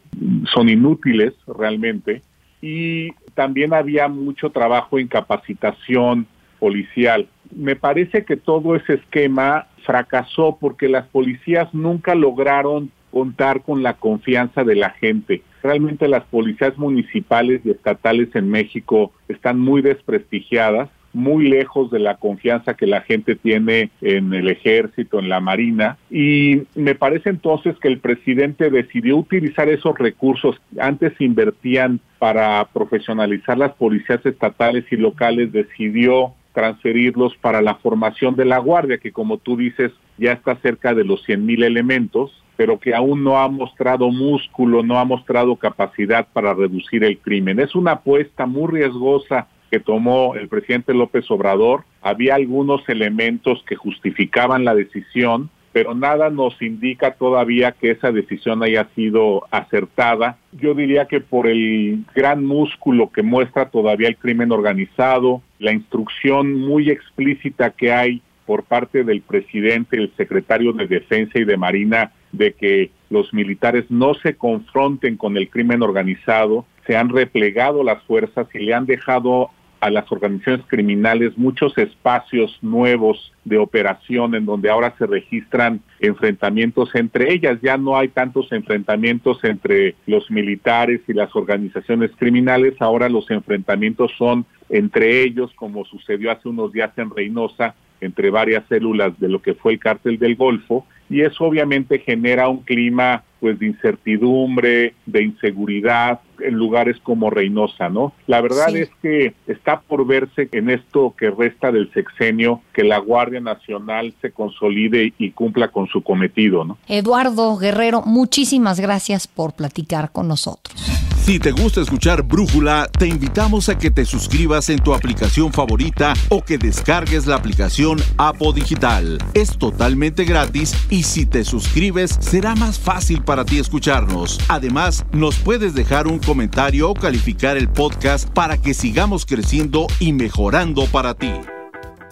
son 0.53 0.69
inútiles 0.69 1.33
realmente. 1.47 2.23
Y 2.61 3.13
también 3.35 3.73
había 3.73 4.09
mucho 4.09 4.51
trabajo 4.51 4.99
en 4.99 5.09
capacitación 5.09 6.27
policial. 6.59 7.27
Me 7.57 7.75
parece 7.75 8.25
que 8.25 8.37
todo 8.37 8.77
ese 8.77 8.95
esquema 8.95 9.67
fracasó 9.87 10.59
porque 10.61 10.89
las 10.89 11.07
policías 11.07 11.73
nunca 11.73 12.15
lograron 12.15 12.91
contar 13.11 13.63
con 13.63 13.83
la 13.83 13.95
confianza 13.95 14.63
de 14.63 14.77
la 14.77 14.91
gente. 14.91 15.43
Realmente 15.63 16.07
las 16.07 16.25
policías 16.25 16.77
municipales 16.79 17.63
y 17.65 17.71
estatales 17.71 18.29
en 18.35 18.51
México 18.51 19.13
están 19.29 19.59
muy 19.59 19.81
desprestigiadas, 19.83 20.91
muy 21.13 21.49
lejos 21.49 21.91
de 21.91 21.99
la 21.99 22.17
confianza 22.17 22.75
que 22.75 22.87
la 22.87 23.01
gente 23.03 23.35
tiene 23.37 23.91
en 24.01 24.33
el 24.33 24.49
ejército, 24.49 25.19
en 25.19 25.29
la 25.29 25.41
marina. 25.41 25.99
Y 26.11 26.63
me 26.75 26.95
parece 26.95 27.31
entonces 27.31 27.77
que 27.81 27.89
el 27.89 27.99
presidente 27.99 28.71
decidió 28.71 29.17
utilizar 29.17 29.69
esos 29.69 29.99
recursos. 29.99 30.61
Antes 30.79 31.21
invertían 31.21 32.01
para 32.19 32.65
profesionalizar 32.73 33.59
las 33.59 33.73
policías 33.73 34.25
estatales 34.25 34.85
y 34.91 34.97
locales, 34.97 35.53
decidió 35.53 36.35
transferirlos 36.53 37.37
para 37.37 37.63
la 37.63 37.77
formación 37.77 38.35
de 38.35 38.45
la 38.45 38.59
Guardia, 38.59 38.99
que 38.99 39.13
como 39.13 39.39
tú 39.39 39.57
dices 39.57 39.93
ya 40.19 40.33
está 40.33 40.57
cerca 40.57 40.95
de 40.95 41.05
los 41.05 41.23
100 41.25 41.47
mil 41.47 41.63
elementos, 41.63 42.33
pero 42.57 42.79
que 42.79 42.95
aún 42.95 43.25
no 43.25 43.39
ha 43.39 43.49
mostrado 43.49 44.11
músculo, 44.11 44.83
no 44.83 44.99
ha 44.99 45.05
mostrado 45.05 45.57
capacidad 45.57 46.27
para 46.31 46.53
reducir 46.53 47.05
el 47.05 47.19
crimen. 47.19 47.59
Es 47.59 47.75
una 47.75 47.93
apuesta 47.93 48.45
muy 48.45 48.71
riesgosa 48.71 49.47
que 49.71 49.81
tomó 49.81 50.35
el 50.35 50.49
presidente 50.49 50.95
López 50.95 51.31
Obrador. 51.31 51.85
Había 52.03 52.35
algunos 52.35 52.87
elementos 52.89 53.63
que 53.67 53.77
justificaban 53.77 54.65
la 54.65 54.75
decisión, 54.75 55.51
pero 55.73 55.95
nada 55.95 56.31
nos 56.31 56.61
indica 56.61 57.13
todavía 57.13 57.73
que 57.73 57.93
esa 57.93 58.11
decisión 58.11 58.63
haya 58.63 58.89
sido 58.97 59.45
acertada. 59.51 60.39
Yo 60.53 60.75
diría 60.75 61.07
que 61.07 61.21
por 61.21 61.47
el 61.47 62.05
gran 62.15 62.45
músculo 62.45 63.11
que 63.13 63.23
muestra 63.23 63.71
todavía 63.71 64.09
el 64.09 64.17
crimen 64.17 64.51
organizado, 64.51 65.43
la 65.59 65.73
instrucción 65.73 66.61
muy 66.61 66.91
explícita 66.91 67.71
que 67.71 67.93
hay 67.93 68.23
por 68.47 68.65
parte 68.65 69.05
del 69.05 69.23
presidente, 69.23 69.97
el 69.97 70.13
secretario 70.17 70.73
de 70.73 70.89
Defensa 70.89 71.39
y 71.39 71.45
de 71.45 71.57
Marina 71.57 72.11
de 72.33 72.53
que 72.53 72.91
los 73.09 73.33
militares 73.33 73.85
no 73.91 74.15
se 74.15 74.35
confronten 74.35 75.17
con 75.17 75.37
el 75.37 75.49
crimen 75.49 75.83
organizado, 75.83 76.65
se 76.87 76.97
han 76.97 77.11
replegado 77.11 77.85
las 77.85 78.03
fuerzas 78.05 78.49
y 78.53 78.59
le 78.59 78.75
han 78.75 78.87
dejado 78.87 79.51
a 79.81 79.91
las 79.91 80.11
organizaciones 80.13 80.67
criminales 80.67 81.37
muchos 81.39 81.77
espacios 81.79 82.59
nuevos 82.61 83.33
de 83.45 83.59
operación 83.59 84.35
en 84.35 84.45
donde 84.45 84.71
ahora 84.71 84.95
se 84.99 85.07
registran 85.07 85.81
enfrentamientos 86.01 86.95
entre 86.95 87.33
ellas. 87.33 87.59
Ya 87.63 87.79
no 87.79 87.97
hay 87.97 88.09
tantos 88.09 88.53
enfrentamientos 88.53 89.43
entre 89.43 89.95
los 90.07 90.31
militares 90.31 91.01
y 91.09 91.15
las 91.15 91.35
organizaciones 91.35 92.11
criminales, 92.17 92.75
ahora 92.81 93.09
los 93.09 93.31
enfrentamientos 93.31 94.13
son 94.19 94.45
entre 94.69 95.23
ellos, 95.23 95.51
como 95.57 95.85
sucedió 95.85 96.31
hace 96.31 96.49
unos 96.49 96.73
días 96.73 96.93
en 96.97 97.11
Reynosa, 97.11 97.75
entre 98.01 98.31
varias 98.31 98.65
células 98.69 99.19
de 99.19 99.29
lo 99.29 99.43
que 99.43 99.55
fue 99.55 99.73
el 99.73 99.79
cártel 99.79 100.19
del 100.19 100.37
Golfo, 100.37 100.87
y 101.09 101.23
eso 101.23 101.45
obviamente 101.45 101.99
genera 101.99 102.49
un 102.49 102.63
clima 102.63 103.25
pues 103.41 103.59
de 103.59 103.67
incertidumbre, 103.67 104.95
de 105.07 105.23
inseguridad 105.23 106.21
en 106.41 106.55
lugares 106.55 106.97
como 107.03 107.31
Reynosa, 107.31 107.89
¿no? 107.89 108.13
La 108.27 108.41
verdad 108.41 108.75
es 108.75 108.91
que 109.03 109.35
está 109.47 109.81
por 109.81 110.07
verse 110.07 110.49
en 110.53 110.71
esto 110.71 111.15
que 111.19 111.31
resta 111.31 111.71
del 111.71 111.93
sexenio 111.93 112.63
que 112.73 112.85
la 112.85 112.99
Guardia 112.99 113.41
Nacional 113.41 114.15
se 114.21 114.33
consolide 114.33 115.13
y 115.19 115.31
cumpla 115.33 115.69
con 115.69 115.87
su 115.89 116.03
cometido, 116.03 116.65
¿no? 116.65 116.79
Eduardo 116.89 117.57
Guerrero, 117.57 118.03
muchísimas 118.03 118.81
gracias 118.81 119.27
por 119.27 119.55
platicar 119.55 120.13
con 120.13 120.29
nosotros. 120.29 121.01
Si 121.31 121.39
te 121.39 121.53
gusta 121.53 121.83
escuchar 121.83 122.23
Brújula, 122.25 122.89
te 122.99 123.07
invitamos 123.07 123.69
a 123.69 123.79
que 123.79 123.91
te 123.91 124.05
suscribas 124.05 124.69
en 124.69 124.81
tu 124.81 124.95
aplicación 124.95 125.53
favorita 125.53 126.15
o 126.29 126.43
que 126.43 126.59
descargues 126.59 127.27
la 127.27 127.37
aplicación 127.37 127.99
Apo 128.17 128.53
Digital. 128.53 129.19
Es 129.35 129.57
totalmente 129.57 130.25
gratis 130.25 130.75
y 130.89 131.05
si 131.05 131.27
te 131.27 131.45
suscribes 131.45 132.19
será 132.21 132.57
más 132.57 132.81
fácil 132.81 133.23
para 133.31 133.45
ti 133.45 133.61
escucharnos. 133.61 134.41
Además, 134.49 135.05
nos 135.13 135.37
puedes 135.37 135.73
dejar 135.73 136.09
un 136.09 136.19
comentario 136.19 136.91
o 136.91 136.95
calificar 136.95 137.57
el 137.57 137.69
podcast 137.69 138.29
para 138.29 138.59
que 138.59 138.75
sigamos 138.75 139.25
creciendo 139.25 139.87
y 140.01 140.13
mejorando 140.13 140.87
para 140.87 141.15
ti. 141.15 141.31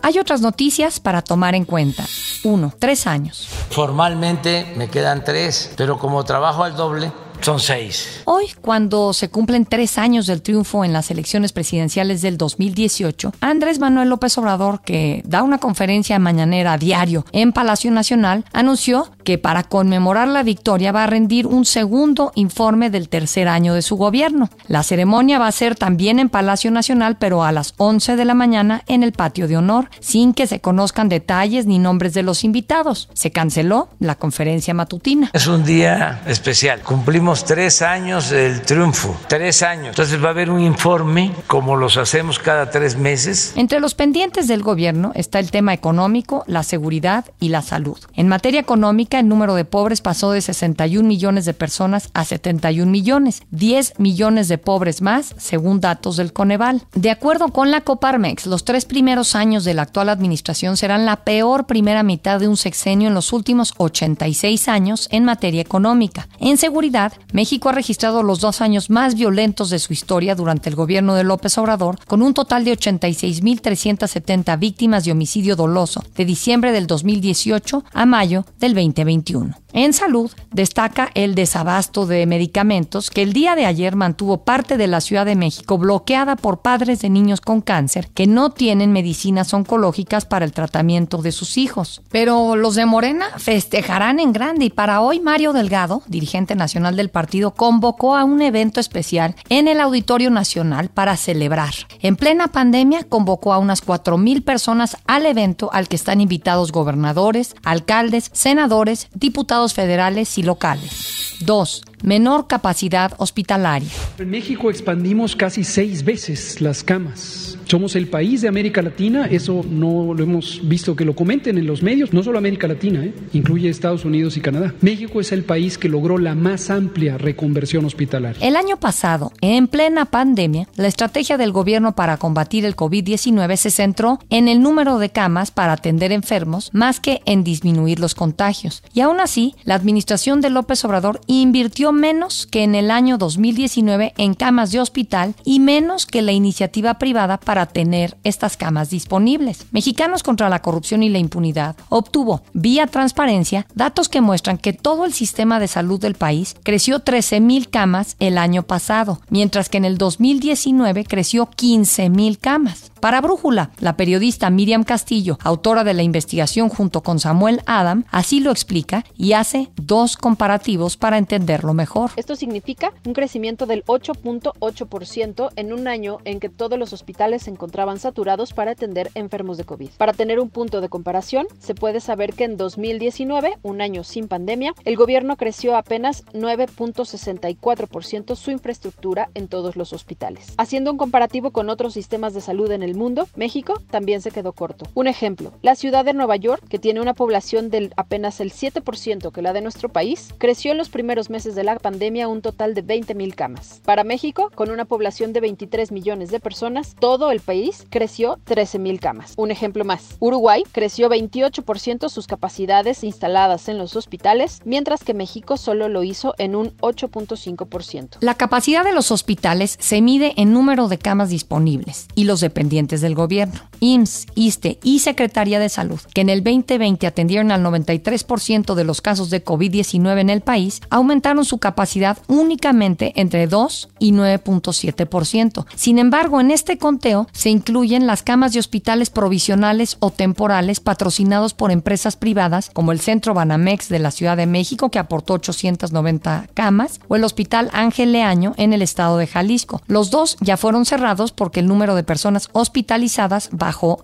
Hay 0.04 0.20
otras 0.20 0.42
noticias 0.42 1.00
para 1.00 1.22
tomar 1.22 1.56
en 1.56 1.64
cuenta. 1.64 2.06
Uno, 2.44 2.72
tres 2.78 3.08
años. 3.08 3.48
Formalmente 3.70 4.72
me 4.76 4.90
quedan 4.90 5.24
tres, 5.24 5.72
pero 5.76 5.98
como 5.98 6.22
trabajo 6.22 6.62
al 6.62 6.76
doble, 6.76 7.10
son 7.40 7.60
seis. 7.60 8.22
Hoy, 8.24 8.46
cuando 8.60 9.12
se 9.12 9.30
cumplen 9.30 9.64
tres 9.64 9.98
años 9.98 10.26
del 10.26 10.42
triunfo 10.42 10.84
en 10.84 10.92
las 10.92 11.10
elecciones 11.10 11.52
presidenciales 11.52 12.20
del 12.20 12.36
2018, 12.36 13.32
Andrés 13.40 13.78
Manuel 13.78 14.08
López 14.08 14.36
Obrador, 14.38 14.82
que 14.82 15.22
da 15.24 15.42
una 15.42 15.58
conferencia 15.58 16.18
mañanera 16.18 16.74
a 16.74 16.78
diario 16.78 17.24
en 17.32 17.52
Palacio 17.52 17.90
Nacional, 17.90 18.44
anunció 18.52 19.10
que 19.28 19.36
para 19.36 19.62
conmemorar 19.62 20.26
la 20.26 20.42
victoria 20.42 20.90
va 20.90 21.04
a 21.04 21.06
rendir 21.06 21.46
un 21.46 21.66
segundo 21.66 22.32
informe 22.34 22.88
del 22.88 23.10
tercer 23.10 23.46
año 23.46 23.74
de 23.74 23.82
su 23.82 23.96
gobierno. 23.96 24.48
La 24.68 24.82
ceremonia 24.82 25.38
va 25.38 25.48
a 25.48 25.52
ser 25.52 25.74
también 25.74 26.18
en 26.18 26.30
Palacio 26.30 26.70
Nacional, 26.70 27.18
pero 27.18 27.44
a 27.44 27.52
las 27.52 27.74
11 27.76 28.16
de 28.16 28.24
la 28.24 28.32
mañana 28.32 28.84
en 28.86 29.02
el 29.02 29.12
patio 29.12 29.46
de 29.46 29.58
honor, 29.58 29.90
sin 30.00 30.32
que 30.32 30.46
se 30.46 30.62
conozcan 30.62 31.10
detalles 31.10 31.66
ni 31.66 31.78
nombres 31.78 32.14
de 32.14 32.22
los 32.22 32.42
invitados. 32.42 33.10
Se 33.12 33.30
canceló 33.30 33.90
la 33.98 34.14
conferencia 34.14 34.72
matutina. 34.72 35.30
Es 35.34 35.46
un 35.46 35.62
día 35.62 36.22
especial. 36.26 36.80
Cumplimos 36.80 37.44
tres 37.44 37.82
años 37.82 38.30
del 38.30 38.62
triunfo, 38.62 39.14
tres 39.28 39.62
años. 39.62 39.88
Entonces 39.88 40.24
va 40.24 40.28
a 40.28 40.30
haber 40.30 40.48
un 40.48 40.62
informe, 40.62 41.34
como 41.46 41.76
los 41.76 41.98
hacemos 41.98 42.38
cada 42.38 42.70
tres 42.70 42.96
meses. 42.96 43.52
Entre 43.56 43.78
los 43.78 43.94
pendientes 43.94 44.48
del 44.48 44.62
gobierno 44.62 45.12
está 45.14 45.38
el 45.38 45.50
tema 45.50 45.74
económico, 45.74 46.44
la 46.46 46.62
seguridad 46.62 47.26
y 47.38 47.50
la 47.50 47.60
salud. 47.60 47.98
En 48.14 48.28
materia 48.28 48.60
económica, 48.60 49.17
el 49.18 49.28
número 49.28 49.54
de 49.54 49.64
pobres 49.64 50.00
pasó 50.00 50.32
de 50.32 50.40
61 50.40 51.06
millones 51.06 51.44
de 51.44 51.54
personas 51.54 52.10
a 52.14 52.24
71 52.24 52.90
millones, 52.90 53.42
10 53.50 53.94
millones 53.98 54.48
de 54.48 54.58
pobres 54.58 55.02
más, 55.02 55.34
según 55.38 55.80
datos 55.80 56.16
del 56.16 56.32
Coneval. 56.32 56.82
De 56.94 57.10
acuerdo 57.10 57.48
con 57.48 57.70
la 57.70 57.80
Coparmex, 57.82 58.46
los 58.46 58.64
tres 58.64 58.84
primeros 58.84 59.34
años 59.34 59.64
de 59.64 59.74
la 59.74 59.82
actual 59.82 60.08
administración 60.08 60.76
serán 60.76 61.06
la 61.06 61.24
peor 61.24 61.66
primera 61.66 62.02
mitad 62.02 62.40
de 62.40 62.48
un 62.48 62.56
sexenio 62.56 63.08
en 63.08 63.14
los 63.14 63.32
últimos 63.32 63.74
86 63.76 64.68
años 64.68 65.08
en 65.10 65.24
materia 65.24 65.60
económica. 65.60 66.28
En 66.38 66.56
seguridad, 66.56 67.12
México 67.32 67.68
ha 67.68 67.72
registrado 67.72 68.22
los 68.22 68.40
dos 68.40 68.60
años 68.60 68.90
más 68.90 69.14
violentos 69.14 69.70
de 69.70 69.78
su 69.78 69.92
historia 69.92 70.34
durante 70.34 70.68
el 70.68 70.76
gobierno 70.76 71.14
de 71.14 71.24
López 71.24 71.58
Obrador, 71.58 71.98
con 72.06 72.22
un 72.22 72.34
total 72.34 72.64
de 72.64 72.72
86.370 72.72 74.58
víctimas 74.58 75.04
de 75.04 75.12
homicidio 75.12 75.56
doloso 75.56 76.04
de 76.16 76.24
diciembre 76.24 76.72
del 76.72 76.86
2018 76.86 77.84
a 77.92 78.06
mayo 78.06 78.44
del 78.58 78.74
2021. 79.08 79.54
En 79.80 79.92
salud, 79.92 80.28
destaca 80.50 81.08
el 81.14 81.36
desabasto 81.36 82.04
de 82.04 82.26
medicamentos 82.26 83.10
que 83.10 83.22
el 83.22 83.32
día 83.32 83.54
de 83.54 83.64
ayer 83.64 83.94
mantuvo 83.94 84.38
parte 84.38 84.76
de 84.76 84.88
la 84.88 85.00
Ciudad 85.00 85.24
de 85.24 85.36
México 85.36 85.78
bloqueada 85.78 86.34
por 86.34 86.62
padres 86.62 87.00
de 87.00 87.08
niños 87.08 87.40
con 87.40 87.60
cáncer 87.60 88.08
que 88.08 88.26
no 88.26 88.50
tienen 88.50 88.90
medicinas 88.90 89.54
oncológicas 89.54 90.26
para 90.26 90.44
el 90.44 90.50
tratamiento 90.50 91.22
de 91.22 91.30
sus 91.30 91.56
hijos. 91.58 92.02
Pero 92.10 92.56
los 92.56 92.74
de 92.74 92.86
Morena 92.86 93.26
festejarán 93.36 94.18
en 94.18 94.32
grande 94.32 94.64
y 94.64 94.70
para 94.70 95.00
hoy 95.00 95.20
Mario 95.20 95.52
Delgado, 95.52 96.02
dirigente 96.08 96.56
nacional 96.56 96.96
del 96.96 97.10
partido, 97.10 97.52
convocó 97.52 98.16
a 98.16 98.24
un 98.24 98.42
evento 98.42 98.80
especial 98.80 99.36
en 99.48 99.68
el 99.68 99.80
Auditorio 99.80 100.30
Nacional 100.30 100.88
para 100.88 101.16
celebrar. 101.16 101.74
En 102.00 102.16
plena 102.16 102.48
pandemia 102.48 103.04
convocó 103.04 103.52
a 103.52 103.58
unas 103.58 103.86
4.000 103.86 104.42
personas 104.42 104.96
al 105.06 105.24
evento 105.24 105.70
al 105.72 105.86
que 105.86 105.94
están 105.94 106.20
invitados 106.20 106.72
gobernadores, 106.72 107.54
alcaldes, 107.62 108.32
senadores, 108.34 109.06
diputados 109.14 109.67
federales 109.74 110.38
y 110.38 110.42
locales. 110.42 111.36
2. 111.40 111.82
Menor 112.02 112.46
capacidad 112.46 113.12
hospitalaria. 113.18 113.88
En 114.18 114.30
México 114.30 114.70
expandimos 114.70 115.36
casi 115.36 115.64
seis 115.64 116.04
veces 116.04 116.60
las 116.60 116.82
camas. 116.82 117.57
Somos 117.68 117.96
el 117.96 118.06
país 118.06 118.40
de 118.40 118.48
América 118.48 118.80
Latina, 118.80 119.26
eso 119.26 119.62
no 119.68 120.14
lo 120.14 120.22
hemos 120.22 120.66
visto 120.66 120.96
que 120.96 121.04
lo 121.04 121.14
comenten 121.14 121.58
en 121.58 121.66
los 121.66 121.82
medios, 121.82 122.14
no 122.14 122.22
solo 122.22 122.38
América 122.38 122.66
Latina, 122.66 123.04
¿eh? 123.04 123.12
incluye 123.34 123.68
Estados 123.68 124.06
Unidos 124.06 124.38
y 124.38 124.40
Canadá. 124.40 124.72
México 124.80 125.20
es 125.20 125.32
el 125.32 125.44
país 125.44 125.76
que 125.76 125.90
logró 125.90 126.16
la 126.16 126.34
más 126.34 126.70
amplia 126.70 127.18
reconversión 127.18 127.84
hospitalaria. 127.84 128.42
El 128.42 128.56
año 128.56 128.78
pasado, 128.78 129.32
en 129.42 129.68
plena 129.68 130.06
pandemia, 130.06 130.66
la 130.76 130.88
estrategia 130.88 131.36
del 131.36 131.52
gobierno 131.52 131.94
para 131.94 132.16
combatir 132.16 132.64
el 132.64 132.74
COVID-19 132.74 133.56
se 133.56 133.70
centró 133.70 134.18
en 134.30 134.48
el 134.48 134.62
número 134.62 134.98
de 134.98 135.10
camas 135.10 135.50
para 135.50 135.74
atender 135.74 136.10
enfermos 136.10 136.70
más 136.72 137.00
que 137.00 137.20
en 137.26 137.44
disminuir 137.44 138.00
los 138.00 138.14
contagios. 138.14 138.82
Y 138.94 139.02
aún 139.02 139.20
así, 139.20 139.54
la 139.64 139.74
administración 139.74 140.40
de 140.40 140.48
López 140.48 140.82
Obrador 140.86 141.20
invirtió 141.26 141.92
menos 141.92 142.46
que 142.46 142.62
en 142.62 142.74
el 142.74 142.90
año 142.90 143.18
2019 143.18 144.14
en 144.16 144.32
camas 144.32 144.72
de 144.72 144.80
hospital 144.80 145.34
y 145.44 145.60
menos 145.60 146.06
que 146.06 146.22
la 146.22 146.32
iniciativa 146.32 146.98
privada 146.98 147.36
para 147.36 147.57
tener 147.66 148.16
estas 148.24 148.56
camas 148.56 148.90
disponibles. 148.90 149.66
Mexicanos 149.70 150.22
contra 150.22 150.48
la 150.48 150.62
corrupción 150.62 151.02
y 151.02 151.08
la 151.08 151.18
impunidad 151.18 151.76
obtuvo, 151.88 152.42
vía 152.52 152.86
transparencia, 152.86 153.66
datos 153.74 154.08
que 154.08 154.20
muestran 154.20 154.58
que 154.58 154.72
todo 154.72 155.04
el 155.04 155.12
sistema 155.12 155.60
de 155.60 155.68
salud 155.68 156.00
del 156.00 156.14
país 156.14 156.56
creció 156.62 157.04
13.000 157.04 157.68
camas 157.70 158.16
el 158.18 158.38
año 158.38 158.62
pasado, 158.62 159.20
mientras 159.30 159.68
que 159.68 159.78
en 159.78 159.84
el 159.84 159.98
2019 159.98 161.04
creció 161.04 161.46
15.000 161.46 162.38
camas. 162.38 162.87
Para 163.00 163.20
Brújula, 163.20 163.70
la 163.78 163.96
periodista 163.96 164.50
Miriam 164.50 164.82
Castillo, 164.82 165.38
autora 165.44 165.84
de 165.84 165.94
la 165.94 166.02
investigación 166.02 166.68
junto 166.68 167.02
con 167.02 167.20
Samuel 167.20 167.60
Adam, 167.64 168.04
así 168.10 168.40
lo 168.40 168.50
explica 168.50 169.04
y 169.16 169.34
hace 169.34 169.70
dos 169.76 170.16
comparativos 170.16 170.96
para 170.96 171.16
entenderlo 171.16 171.74
mejor. 171.74 172.10
Esto 172.16 172.34
significa 172.34 172.92
un 173.06 173.12
crecimiento 173.12 173.66
del 173.66 173.84
8.8% 173.84 175.50
en 175.54 175.72
un 175.72 175.86
año 175.86 176.18
en 176.24 176.40
que 176.40 176.48
todos 176.48 176.76
los 176.76 176.92
hospitales 176.92 177.44
se 177.44 177.50
encontraban 177.50 178.00
saturados 178.00 178.52
para 178.52 178.72
atender 178.72 179.12
enfermos 179.14 179.58
de 179.58 179.64
COVID. 179.64 179.90
Para 179.96 180.12
tener 180.12 180.40
un 180.40 180.50
punto 180.50 180.80
de 180.80 180.88
comparación, 180.88 181.46
se 181.60 181.76
puede 181.76 182.00
saber 182.00 182.34
que 182.34 182.44
en 182.44 182.56
2019, 182.56 183.58
un 183.62 183.80
año 183.80 184.02
sin 184.02 184.26
pandemia, 184.26 184.74
el 184.84 184.96
gobierno 184.96 185.36
creció 185.36 185.76
apenas 185.76 186.24
9.64% 186.32 188.34
su 188.34 188.50
infraestructura 188.50 189.30
en 189.34 189.46
todos 189.46 189.76
los 189.76 189.92
hospitales. 189.92 190.52
Haciendo 190.56 190.90
un 190.90 190.98
comparativo 190.98 191.52
con 191.52 191.70
otros 191.70 191.94
sistemas 191.94 192.34
de 192.34 192.40
salud 192.40 192.72
en 192.72 192.82
el 192.82 192.87
mundo, 192.96 193.28
México 193.36 193.80
también 193.90 194.20
se 194.20 194.30
quedó 194.30 194.52
corto. 194.52 194.86
Un 194.94 195.06
ejemplo, 195.06 195.52
la 195.62 195.74
ciudad 195.74 196.04
de 196.04 196.14
Nueva 196.14 196.36
York, 196.36 196.62
que 196.68 196.78
tiene 196.78 197.00
una 197.00 197.14
población 197.14 197.70
del 197.70 197.92
apenas 197.96 198.40
el 198.40 198.52
7% 198.52 199.32
que 199.32 199.42
la 199.42 199.52
de 199.52 199.60
nuestro 199.60 199.88
país, 199.88 200.34
creció 200.38 200.72
en 200.72 200.78
los 200.78 200.88
primeros 200.88 201.30
meses 201.30 201.54
de 201.54 201.64
la 201.64 201.78
pandemia 201.78 202.28
un 202.28 202.42
total 202.42 202.74
de 202.74 202.84
20.000 202.84 203.34
camas. 203.34 203.80
Para 203.84 204.04
México, 204.04 204.50
con 204.54 204.70
una 204.70 204.84
población 204.84 205.32
de 205.32 205.40
23 205.40 205.92
millones 205.92 206.30
de 206.30 206.40
personas, 206.40 206.96
todo 206.98 207.30
el 207.30 207.40
país 207.40 207.86
creció 207.90 208.38
13.000 208.46 209.00
camas. 209.00 209.34
Un 209.36 209.50
ejemplo 209.50 209.84
más, 209.84 210.16
Uruguay 210.20 210.62
creció 210.72 211.08
28% 211.08 212.08
sus 212.08 212.26
capacidades 212.26 213.04
instaladas 213.04 213.68
en 213.68 213.78
los 213.78 213.96
hospitales, 213.96 214.60
mientras 214.64 215.04
que 215.04 215.14
México 215.14 215.56
solo 215.56 215.88
lo 215.88 216.02
hizo 216.02 216.34
en 216.38 216.54
un 216.54 216.76
8.5%. 216.78 218.18
La 218.20 218.34
capacidad 218.34 218.84
de 218.84 218.92
los 218.92 219.10
hospitales 219.10 219.76
se 219.80 220.00
mide 220.00 220.34
en 220.36 220.52
número 220.52 220.88
de 220.88 220.98
camas 220.98 221.30
disponibles 221.30 222.08
y 222.14 222.24
los 222.24 222.40
dependientes 222.40 222.77
del 223.00 223.14
gobierno. 223.14 223.67
IMSS, 223.80 224.26
ISTE 224.34 224.78
y 224.82 225.00
Secretaría 225.00 225.58
de 225.58 225.68
Salud, 225.68 226.00
que 226.14 226.20
en 226.20 226.28
el 226.28 226.42
2020 226.42 227.06
atendieron 227.06 227.50
al 227.52 227.62
93% 227.62 228.74
de 228.74 228.84
los 228.84 229.00
casos 229.00 229.30
de 229.30 229.44
COVID-19 229.44 230.20
en 230.20 230.30
el 230.30 230.40
país, 230.40 230.80
aumentaron 230.90 231.44
su 231.44 231.58
capacidad 231.58 232.18
únicamente 232.26 233.12
entre 233.16 233.46
2 233.46 233.88
y 233.98 234.12
9.7%. 234.12 235.66
Sin 235.74 235.98
embargo, 235.98 236.40
en 236.40 236.50
este 236.50 236.78
conteo 236.78 237.26
se 237.32 237.50
incluyen 237.50 238.06
las 238.06 238.22
camas 238.22 238.52
de 238.52 238.60
hospitales 238.60 239.10
provisionales 239.10 239.96
o 240.00 240.10
temporales 240.10 240.80
patrocinados 240.80 241.54
por 241.54 241.70
empresas 241.70 242.16
privadas 242.16 242.70
como 242.72 242.92
el 242.92 243.00
Centro 243.00 243.34
Banamex 243.34 243.88
de 243.88 243.98
la 243.98 244.10
Ciudad 244.10 244.36
de 244.36 244.46
México 244.46 244.90
que 244.90 244.98
aportó 244.98 245.34
890 245.34 246.48
camas 246.54 247.00
o 247.08 247.16
el 247.16 247.24
Hospital 247.24 247.70
Ángel 247.72 248.12
Leaño 248.12 248.54
en 248.56 248.72
el 248.72 248.82
estado 248.82 249.18
de 249.18 249.26
Jalisco. 249.26 249.82
Los 249.86 250.10
dos 250.10 250.36
ya 250.40 250.56
fueron 250.56 250.84
cerrados 250.84 251.32
porque 251.32 251.60
el 251.60 251.66
número 251.66 251.94
de 251.94 252.04
personas 252.04 252.48
hospitalizadas 252.52 253.50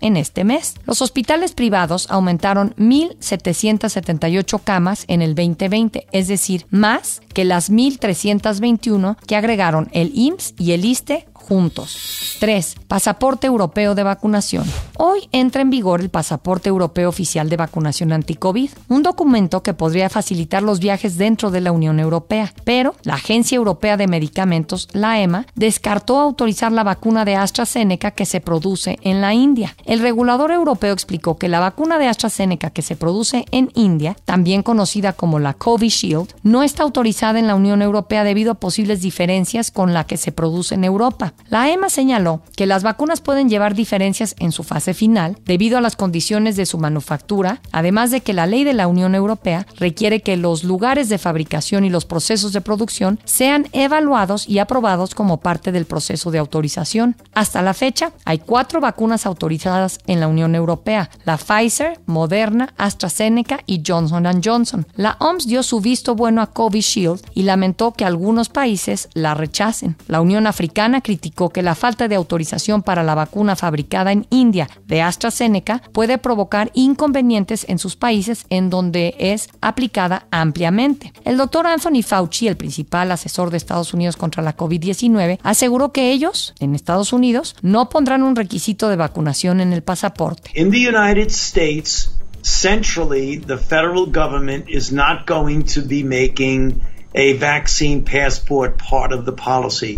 en 0.01 0.17
este 0.17 0.45
mes. 0.45 0.75
Los 0.85 1.01
hospitales 1.01 1.53
privados 1.53 2.07
aumentaron 2.11 2.75
1.778 2.77 4.61
camas 4.63 5.05
en 5.09 5.23
el 5.23 5.35
2020, 5.35 6.07
es 6.13 6.29
decir, 6.29 6.67
más 6.71 7.23
que 7.33 7.45
las 7.45 7.71
1.321 7.71 9.17
que 9.27 9.37
agregaron 9.37 9.89
el 9.93 10.13
IMSS 10.15 10.55
y 10.59 10.73
el 10.73 10.85
ISTE 10.85 11.27
juntos. 11.49 12.37
3. 12.41 12.77
Pasaporte 12.89 13.47
europeo 13.47 13.95
de 13.95 14.03
vacunación. 14.03 14.65
Hoy 14.97 15.29
entra 15.33 15.63
en 15.63 15.71
vigor 15.71 16.01
el 16.01 16.09
Pasaporte 16.09 16.69
Europeo 16.69 17.09
Oficial 17.09 17.49
de 17.49 17.57
Vacunación 17.57 18.13
Anti-COVID, 18.13 18.71
un 18.89 19.03
documento 19.03 19.63
que 19.63 19.75
podría 19.75 20.09
facilitar 20.09 20.63
los 20.63 20.81
viajes 20.81 21.19
dentro 21.19 21.51
de 21.51 21.61
la 21.61 21.73
Unión 21.73 22.01
Europea, 22.01 22.53
pero 22.65 22.95
la 23.03 23.15
Agencia 23.15 23.57
Europea 23.57 23.97
de 23.97 24.07
Medicamentos, 24.07 24.89
la 24.93 25.21
EMA, 25.21 25.47
descartó 25.55 26.19
autorizar 26.19 26.73
la 26.73 26.85
vacuna 26.85 27.25
de 27.25 27.37
AstraZeneca 27.37 28.13
que 28.13 28.27
se 28.27 28.41
produce 28.41 28.99
en 29.03 29.21
la 29.21 29.35
India. 29.35 29.77
El 29.85 30.01
regulador 30.01 30.51
europeo 30.51 30.93
explicó 30.93 31.37
que 31.37 31.49
la 31.49 31.61
vacuna 31.61 31.99
de 31.99 32.09
AstraZeneca 32.09 32.71
que 32.71 32.83
se 32.83 32.97
produce 32.97 33.45
en 33.51 33.71
India, 33.75 34.17
también 34.25 34.63
conocida 34.63 35.13
como 35.13 35.39
la 35.39 35.55
Covishield, 35.55 36.35
no 36.43 36.63
está 36.63 36.83
autorizada 36.83 37.39
en 37.39 37.47
la 37.47 37.55
Unión 37.55 37.83
Europea 37.83 38.25
debido 38.25 38.53
a 38.53 38.61
posibles 38.61 39.03
diferencias 39.03 39.71
con 39.71 39.93
la 39.93 40.05
que 40.05 40.17
se 40.17 40.33
produce 40.33 40.75
en 40.75 40.85
Europa. 40.85 41.34
La 41.49 41.71
EMA 41.71 41.91
señaló 41.91 42.41
que 42.57 42.67
las 42.67 42.83
vacunas 42.83 43.21
pueden 43.21 43.49
llevar 43.49 43.75
diferencias 43.75 44.35
en 44.39 44.51
su 44.51 44.65
fase 44.65 44.95
final 44.95 45.37
debido 45.45 45.77
a 45.77 45.81
las 45.81 45.95
condiciones 45.95 46.57
de 46.57 46.67
su 46.67 46.79
manufactura, 46.79 47.61
además 47.71 48.11
de 48.11 48.23
que 48.23 48.33
la 48.33 48.47
ley 48.47 48.65
de 48.65 48.73
la 48.73 48.89
Unión 48.89 49.15
Europea 49.15 49.67
requiere 49.77 50.21
que 50.21 50.37
los 50.37 50.65
lugares 50.65 51.09
de 51.09 51.19
fabricación 51.19 51.85
y 51.85 51.91
los 51.91 52.07
procesos 52.07 52.53
de 52.53 52.61
producción 52.61 53.21
sean 53.25 53.69
evaluados 53.73 54.49
y 54.49 54.59
aprobados 54.59 55.15
como 55.15 55.41
parte 55.41 55.71
del 55.71 55.85
proceso 55.85 56.31
de 56.31 56.39
autorización. 56.39 57.17
Hasta 57.35 57.63
la 57.63 57.75
fecha, 57.75 58.13
hay 58.25 58.39
cuatro 58.39 58.81
vacunas 58.81 59.27
autorizadas 59.27 59.99
en 60.07 60.21
la 60.21 60.29
Unión 60.29 60.55
Europea, 60.55 61.11
la 61.25 61.37
Pfizer, 61.37 62.01
Moderna, 62.07 62.73
AstraZeneca 62.79 63.61
y 63.67 63.83
Johnson 63.87 64.25
Johnson. 64.43 64.87
La 64.97 65.17
OMS 65.21 65.47
dio 65.47 65.63
su 65.63 65.81
visto 65.81 66.15
bueno 66.15 66.41
a 66.41 66.47
Covishield 66.47 67.21
y 67.35 67.43
lamentó 67.43 67.93
que 67.93 68.05
algunos 68.05 68.49
países 68.49 69.09
la 69.15 69.35
rechacen. 69.35 69.97
La 70.09 70.21
Unión 70.21 70.47
Africana 70.47 71.01
criticó 71.01 71.24
que 71.31 71.63
la 71.63 71.75
falta 71.75 72.09
de 72.09 72.15
autorización 72.15 72.83
para 72.83 73.03
la 73.03 73.15
vacuna 73.15 73.57
fabricada 73.57 74.13
en 74.13 74.27
India 74.31 74.69
de 74.87 75.03
AstraZeneca 75.03 75.83
puede 75.93 76.19
provocar 76.19 76.71
inconvenientes 76.75 77.67
en 77.69 77.79
sus 77.79 77.97
países 77.97 78.47
en 78.51 78.71
donde 78.71 79.15
es 79.19 79.49
aplicada 79.61 80.27
ampliamente. 80.31 81.13
El 81.25 81.37
doctor 81.37 81.67
Anthony 81.67 82.03
Fauci, 82.03 82.49
el 82.49 82.57
principal 82.57 83.11
asesor 83.13 83.51
de 83.51 83.57
Estados 83.57 83.95
Unidos 83.95 84.17
contra 84.17 84.43
la 84.43 84.57
COVID-19, 84.57 85.39
aseguró 85.43 85.93
que 85.93 86.13
ellos, 86.13 86.55
en 86.61 86.75
Estados 86.75 87.13
Unidos, 87.13 87.57
no 87.63 87.89
pondrán 87.89 88.23
un 88.23 88.37
requisito 88.37 88.89
de 88.89 88.97
vacunación 88.97 89.61
en 89.61 89.73
el 89.73 89.83
pasaporte. 89.83 90.51
In 90.55 90.71
the 90.71 90.89
United 90.89 91.29
States, 91.29 92.11
centrally, 92.43 93.39
the 93.39 93.57
federal 93.57 94.07
government 94.07 94.67
is 94.69 94.93
not 94.93 95.27
going 95.27 95.63
to 95.63 95.81
be 95.83 96.03
making 96.05 96.81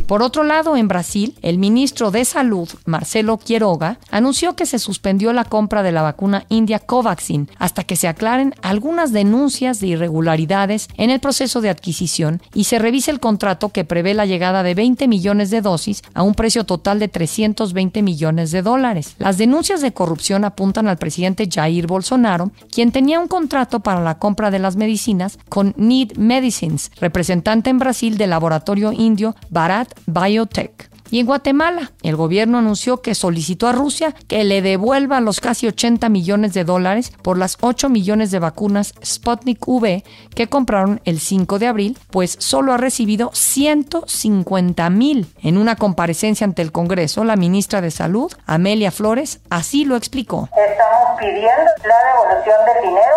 Por 0.07 0.23
otro 0.23 0.45
lado, 0.45 0.77
en 0.77 0.87
Brasil, 0.87 1.35
el 1.41 1.57
ministro 1.57 2.11
de 2.11 2.27
Salud, 2.27 2.69
Marcelo 2.85 3.39
Quiroga, 3.39 3.99
anunció 4.11 4.55
que 4.55 4.67
se 4.67 4.79
suspendió 4.79 5.33
la 5.33 5.45
compra 5.45 5.83
de 5.83 5.93
la 5.93 6.03
vacuna 6.03 6.45
India 6.51 6.79
Covaxin 6.79 7.49
hasta 7.59 7.85
que 7.85 7.97
se 7.97 8.07
aclaren 8.07 8.55
algunas 8.61 9.15
denuncias 9.15 9.81
de 9.81 9.87
irregularidades 9.87 10.89
en 10.99 11.09
el 11.09 11.21
proceso 11.21 11.63
de 11.63 11.71
adquisición 11.71 12.43
y 12.53 12.65
se 12.65 12.79
revise 12.79 13.11
el 13.11 13.19
contrato 13.19 13.71
que 13.71 13.87
prevé 13.87 14.13
la 14.13 14.27
llegada 14.27 14.63
de 14.63 14.75
20 14.75 15.09
millones 15.09 15.49
de 15.49 15.63
dosis 15.63 16.03
a 16.13 16.23
un 16.23 16.35
precio 16.35 16.65
total 16.65 16.99
de 16.99 17.09
320 17.09 18.03
millones 18.03 18.51
de 18.51 18.61
dólares. 18.61 19.15
Las 19.19 19.39
denuncias 19.39 19.81
de 19.81 19.95
corrupción 19.95 20.45
apuntan 20.45 20.87
al 20.87 20.99
presidente 20.99 21.49
Jair 21.51 21.87
Bolsonaro, 21.87 22.51
quien 22.71 22.93
tenía 22.93 23.21
un 23.21 23.29
contrato 23.29 23.81
para 23.81 24.03
la 24.03 24.19
compra 24.19 24.51
de 24.51 24.59
las 24.59 24.77
medicinas 24.77 25.39
con 25.49 25.73
Need 25.79 26.19
Medicines, 26.19 26.91
representante 27.07 27.71
en 27.71 27.79
Brasil 27.79 28.19
del 28.19 28.31
laboratorio 28.31 28.91
indio 28.91 29.37
Bharat 29.49 29.97
Biotech. 30.07 30.91
Y 31.11 31.21
en 31.21 31.27
Guatemala, 31.27 31.93
el 32.03 32.17
gobierno 32.17 32.59
anunció 32.59 33.01
que 33.01 33.15
solicitó 33.15 33.69
a 33.69 33.73
Rusia 33.73 34.13
que 34.27 34.43
le 34.43 34.61
devuelva 34.61 35.21
los 35.21 35.41
casi 35.41 35.69
80 35.69 36.09
millones 36.09 36.53
de 36.53 36.65
dólares 36.65 37.13
por 37.23 37.39
las 37.39 37.59
8 37.61 37.89
millones 37.89 38.33
de 38.33 38.41
vacunas 38.41 38.93
Sputnik 39.05 39.67
V 39.67 40.03
que 40.35 40.49
compraron 40.49 41.01
el 41.05 41.21
5 41.21 41.61
de 41.61 41.69
abril, 41.69 41.99
pues 42.11 42.37
solo 42.41 42.73
ha 42.73 42.77
recibido 42.77 43.31
150 43.33 44.91
mil. 44.91 45.33
En 45.43 45.59
una 45.59 45.77
comparecencia 45.77 46.45
ante 46.45 46.63
el 46.63 46.73
Congreso, 46.73 47.25
la 47.25 47.37
ministra 47.37 47.81
de 47.81 47.93
Salud, 47.93 48.33
Amelia 48.45 48.91
Flores, 48.91 49.41
así 49.49 49.85
lo 49.85 49.95
explicó. 49.95 50.49
Estamos 50.57 51.21
pidiendo 51.21 51.71
la 51.85 51.95
devolución 52.11 52.57
del 52.67 52.91
dinero 52.91 53.17